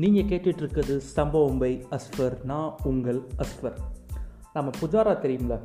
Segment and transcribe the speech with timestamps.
[0.00, 3.76] நீங்கள் கேட்டுட்ருக்கிறது சம்பவம் பை அஸ்வர் நான் உங்கள் அஸ்வர்.
[4.52, 5.60] நம்ம புஜாரா தெரியும்ல?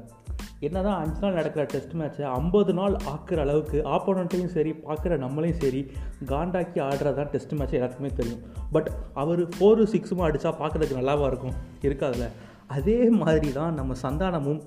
[0.59, 5.91] என்னதான் அஞ்சு நாள் நடக்கிற டெஸ்ட் மேட்ச்சை ஐம்பது நாள் ஆக்குற அளவுக்கு ஆப்போனண்ட்டையும் சரி பார்க்குற நம்மளையும் சரி
[6.25, 8.39] காண்டாக்கி ஆடுறது தான் டெஸ்ட் மேட்ச் எல்லாத்துக்குமே தெரியும்.
[8.71, 11.55] பட் அவர் ஃபோரு சிக்ஸும் அடித்தா பார்க்குறதுக்கு நல்லாவா இருக்கும்?
[11.81, 12.27] இருக்காதுல்ல?
[12.67, 14.61] அதே மாதிரி தான் நம்ம சந்தானமும்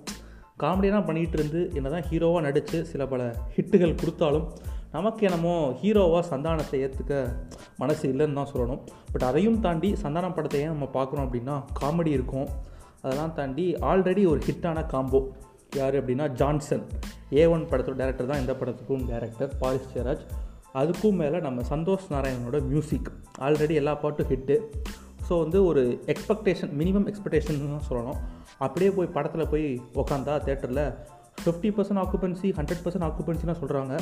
[0.59, 4.49] காமெடியெல்லாம் பண்ணிகிட்டு இருந்து என்ன தான் ஹீரோவாக நடித்து சில பல ஹிட்டுகள் கொடுத்தாலும்
[4.93, 7.33] நமக்கு என்னமோ ஹீரோவாக சந்தானத்தை ஏற்றுக்க
[7.83, 8.81] மனசு இல்லைன்னு தான் சொல்லணும்.
[9.13, 12.49] பட் அதையும் தாண்டி சந்தானம் படத்தை ஏன் நம்ம பார்க்குறோம் அப்படின்னா காமெடி இருக்கும்.
[13.03, 15.21] அதெல்லாம் தாண்டி ஆல்ரெடி ஒரு ஹிட்டான காம்போ
[15.79, 16.85] யார் அப்படின்னா ஜான்சன்
[17.39, 20.25] ஏ ஒன் படத்தோட டேரக்டர் தான் இந்த படத்துக்கும் டேரக்டர் பாரிஸ் ஜெயராஜ்.
[20.81, 23.11] அதுக்கும் மேலே நம்ம சந்தோஷ் நாராயணனோட மியூசிக்
[23.47, 24.57] ஆல்ரெடி எல்லா பாட்டும் ஹிட்டு
[25.29, 25.83] ஸோ வந்து ஒரு
[26.13, 28.19] எக்ஸ்பெக்டேஷன் மினிமம் எக்ஸ்பெக்டேஷன் தான் சொல்லணும்.
[28.65, 29.67] அப்படியே போய் படத்தில் போய்
[30.03, 30.85] உக்காந்தா தேட்டரில்
[31.49, 33.95] fifty percent occupancy hundred percent ஆக்குபென்சிலாம் சொல்கிறாங்க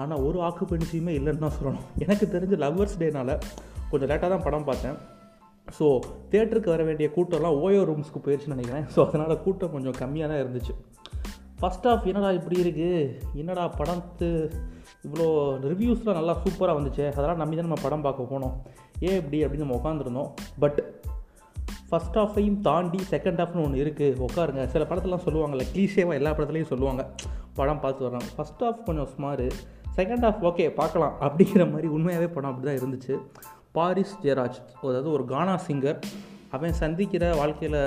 [0.00, 1.84] ஆனால் ஒரு ஆக்குபென்சியுமே இல்லைன்னு தான் சொல்லணும்.
[2.04, 3.34] எனக்கு தெரிஞ்ச லவ்வர்ஸ் டேனால்
[3.90, 4.96] கொஞ்சம் லேட்டாக தான் படம் பார்த்தேன்.
[5.76, 5.86] ஸோ
[6.32, 8.86] தேட்டருக்கு வர வேண்டிய கூட்டம்லாம் ஓயோ ரூம்ஸ்க்கு போயிடுச்சுன்னு நினைக்கிறேன்.
[8.94, 10.74] ஸோ அதனால் கூட்டம் கொஞ்சம் கம்மியாக தான் இருந்துச்சு.
[11.60, 13.00] ஃபஸ்ட் ஆஃப் என்னடா இப்படி இருக்குது
[13.40, 14.28] என்னடா படத்து
[15.06, 15.26] இவ்வளோ
[15.70, 17.04] ரிவ்யூஸ்லாம் நல்லா சூப்பராக வந்துச்சு.
[17.16, 18.54] அதெல்லாம் நம்பி தான் நம்ம படம் பார்க்க போனோம்.
[19.08, 20.30] ஏன் இப்படி அப்படின்னு நம்ம உட்காந்துருந்தோம்
[20.62, 20.80] பட்
[21.90, 24.64] ஃபஸ்ட் ஆஃபையும் தாண்டி செகண்ட் ஹாஃப்னு ஒன்று இருக்குது உட்காருங்க.
[24.74, 27.02] சில படத்துலாம் சொல்லுவாங்கல்ல க்ளீஷேவாக எல்லா படத்துலையும் சொல்லுவாங்க.
[27.54, 29.46] படம் பார்த்து வர்றாங்க ஃபஸ்ட் ஆஃப் கொஞ்சம் சுமார்.
[29.96, 31.14] செகண்ட் ஆஃப் ஓகே பார்க்கலாம்.
[31.26, 33.16] அப்படிங்கிற மாதிரி உண்மையாகவே படம் அப்படி தான் இருந்துச்சு.
[33.76, 35.98] பாரிஸ் ஜெயராஜ் அதாவது ஒரு கானா சிங்கர்
[36.56, 37.80] அவன் சந்திக்கிற வாழ்க்கையில்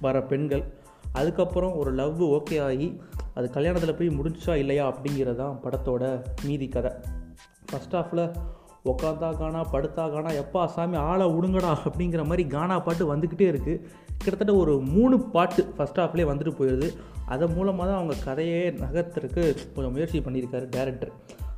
[0.00, 0.64] வர பெண்கள்.
[1.12, 2.88] அதுக்கப்புறம் ஒரு லவ் ஓகே ஆகி
[3.34, 6.04] அது கல்யாணத்தில் போய் முடிஞ்சா இல்லையா அப்படிங்கிறது தான் படத்தோட
[6.46, 6.92] மீதி கதை.
[7.70, 8.24] ஃபஸ்ட் ஆஃபில்
[8.84, 13.82] உக்காந்தா காணா படுத்தா காணா எப்பா சாமி ஆளை விடுங்கடா அப்படிங்கிற மாதிரி கானா பாட்டு வந்துக்கிட்டே இருக்குது
[14.18, 16.88] கிட்டத்தட்ட ஒரு மூணு பாட்டு ஃபஸ்ட் ஹாஃப்லேயே வந்துட்டு போயிடுது
[17.26, 19.44] அதன் மூலமாக தான் அவங்க கதையே நகர்த்துறதுக்கு
[19.74, 21.12] கொஞ்சம் முயற்சி பண்ணியிருக்காரு டேரக்டர்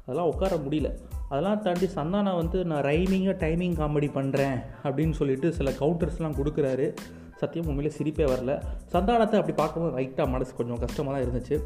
[0.07, 0.89] அதெல்லாம் உட்கார முடியல.
[1.29, 6.95] அதெல்லாம் தாண்டி சந்தானா வந்து நான் ரைமிங்காக டைமிங் காமெடி பண்ணுறேன் அப்படின்னு சொல்லிட்டு சில கவுண்டர்ஸ்லாம் கொடுக்குறாரு.
[7.41, 8.53] சத்தியம் உண்மையிலே சிரிப்பே வரல.
[8.93, 11.57] சந்தானத்தை அப்படி பார்க்கும்போது லைட்டாக மனசு கொஞ்சம் கஷ்டமாக தான் இருந்துச்சு.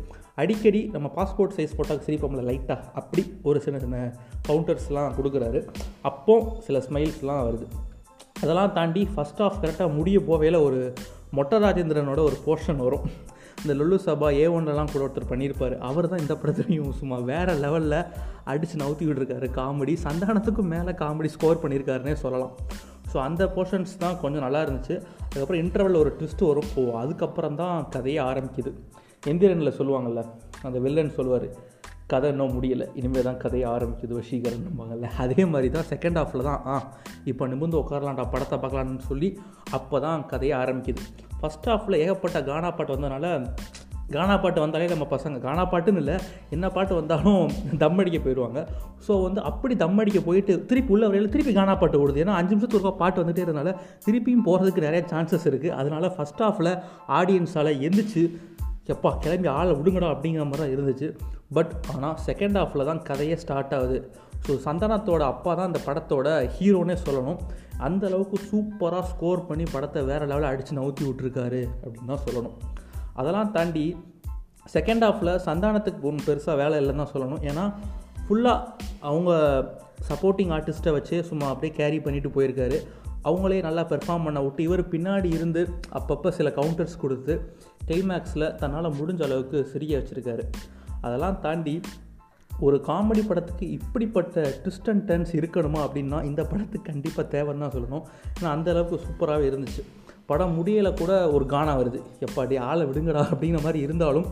[0.42, 3.98] அடிக்கடி நம்ம பாஸ்போர்ட் சைஸ் போட்டால் சிரிப்போம்ல லைட்டாக அப்படி ஒரு சின்ன சின்ன
[4.48, 5.60] கவுண்டர்ஸ்லாம் கொடுக்குறாரு.
[6.10, 6.36] அப்போ
[6.66, 7.68] சில ஸ்மைல்ஸ்லாம் வருது.
[8.42, 10.80] அதெல்லாம் தாண்டி ஃபஸ்ட் ஆஃப் கரெக்டாக முடிய போவேல ஒரு
[11.38, 13.06] மொட்டை ராஜேந்திரனோட ஒரு போர்ஷன் வரும்.
[13.62, 15.74] இந்த லுல்லு சபா ஏ ஒன்லலாம் கூட ஒருத்தர் பண்ணியிருப்பார்.
[15.88, 18.00] அவர் தான் இந்த படத்துலையும் சும்மா வேறு லெவலில்
[18.50, 22.54] அடித்து நவுத்தி விட்டுருக்காரு காமெடி சந்தானத்துக்கும் மேலே காமெடி ஸ்கோர் பண்ணியிருக்காருன்னே சொல்லலாம்.
[23.12, 24.96] ஸோ அந்த போர்ஷன்ஸ் தான் கொஞ்சம் நல்லா இருந்துச்சு.
[25.28, 26.70] அதுக்கப்புறம் இன்டர்வலில் ஒரு ட்விஸ்ட் வரும்.
[26.78, 28.72] ஓ அதுக்கப்புறம் தான் கதையே ஆரம்பிக்குது.
[29.30, 30.22] எந்திரனில் சொல்லுவாங்கள்ல
[30.66, 31.48] அந்த வில்லன் சொல்லுவார்
[32.12, 32.84] கதை இன்னும் முடியலை.
[32.98, 36.76] இனிமேல் தான் கதையை ஆரம்பிக்குது வசீகரன்பாங்கல்ல அதே மாதிரி தான் செகண்ட் ஹாஃபில் தான் ஆ
[37.30, 39.28] இப்போ நிமிந்து உட்காரலாம்டா படத்தை பார்க்கலான்னு சொல்லி
[39.78, 41.02] அப்போ தான் கதையை ஆரம்பிக்குது.
[41.40, 43.26] ஃபஸ்ட் ஹாஃபில் ஏகப்பட்ட கானா பாட்டு வந்ததுனால
[44.14, 46.14] கானா பாட்டு வந்தாலே நம்ம பசங்க கானா பாட்டுன்னு இல்லை
[46.54, 47.42] என்ன பாட்டு வந்தாலும்
[47.82, 48.60] தம் அடிக்க போயிடுவாங்க
[49.06, 52.22] ஸோ வந்து அப்படி தம் அடிக்க போயிட்டு திருப்பி உள்ள வரையில் திருப்பி கானா பாட்டு ஓடுது.
[52.24, 53.72] ஏன்னா அஞ்சு நிமிஷத்துக்கு ஒருக்கா பாட்டு வந்துட்டே இருந்தனால
[54.06, 56.72] திருப்பியும் போகிறதுக்கு நிறைய சான்சஸ் இருக்குது அதனால் ஃபஸ்ட் ஆஃபில்
[57.18, 58.24] ஆடியன்ஸால் எந்திரிச்சு
[58.94, 61.08] எப்பா கிளம்பி ஆளை விடுங்கடா அப்படிங்கிற மாதிரி தான் இருந்துச்சு.
[61.56, 63.98] பட் ஆனால் செகண்ட் ஆஃபில் தான் கதையே ஸ்டார்ட் ஆகுது.
[64.46, 67.38] ஸோ சந்தானத்தோட அப்பா தான் அந்த படத்தோட ஹீரோனே சொல்லணும்.
[67.86, 72.56] அந்த அளவுக்கு சூப்பராக ஸ்கோர் பண்ணி படத்தை வேறு லெவலில் அடித்து நவுத்தி விட்ருக்காரு அப்படின்னு தான் சொல்லணும்.
[73.20, 73.84] அதெல்லாம் தாண்டி
[74.74, 77.42] செகண்ட் ஹாஃபில் சந்தானத்துக்கு ஒன்றும் பெருசாக வேலை இல்லைன்னு தான் சொல்லணும்.
[77.50, 77.64] ஏன்னா
[78.24, 79.30] ஃபுல்லாக அவங்க
[80.08, 82.78] சப்போர்ட்டிங் ஆர்டிஸ்ட்டை வச்சு சும்மா அப்படியே கேரி பண்ணிட்டு போயிருக்காரு.
[83.28, 85.62] அவங்களே நல்லா பெர்ஃபார்ம் பண்ண விட்டு இவர் பின்னாடி இருந்து
[85.98, 87.34] அப்பப்போ சில கவுண்டர்ஸ் கொடுத்து
[87.88, 90.44] கிளைமேக்ஸில் தன்னால் முடிஞ்ச அளவுக்கு சிரிக்க வச்சுருக்காரு.
[91.00, 91.74] அதெல்லாம் தாண்டி
[92.66, 98.04] ஒரு காமெடி படத்துக்கு இப்படிப்பட்ட ட்விஸ்ட் அண்ட் டர்ன்ஸ் இருக்கணுமா அப்படின்னா இந்த படத்துக்கு கண்டிப்பாக தேவைன்னு தான் சொல்லணும்.
[98.38, 99.82] ஏன்னா அந்த அளவுக்கு சூப்பராகவே இருந்துச்சு.
[100.30, 102.00] படம் முடியலை கூட ஒரு கானா வருது.
[102.26, 104.26] எப்பாடி ஆளை விடுங்கடா அப்படிங்கிற மாதிரி இருந்தாலும்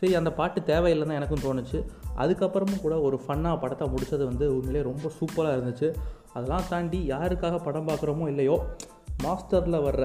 [0.00, 1.78] சரி அந்த பாட்டு தேவையில்லைன்னு தான் எனக்கும் தோணுச்சு.
[2.22, 5.88] அதுக்கப்புறமும் கூட ஒரு ஃபன்னாக படத்தை முடித்தது வந்து உண்மையிலே ரொம்ப சூப்பராக இருந்துச்சு.
[6.34, 8.56] அதெல்லாம் தாண்டி யாருக்காக படம் பார்க்குறோமோ இல்லையோ
[9.24, 10.04] மாஸ்டரில் வர்ற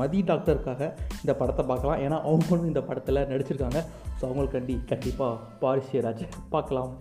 [0.00, 0.82] மதி டாக்டருக்காக
[1.22, 2.00] இந்த படத்தை பார்க்கலாம்.
[2.04, 3.80] ஏன்னா அவங்களும் இந்த படத்தில் நடிச்சிருக்காங்க.
[4.18, 6.24] ஸோ அவங்களுக்கு கண்டி கண்டிப்பாக பாரிசியராஜ்
[6.54, 6.92] பார்க்கலாம்.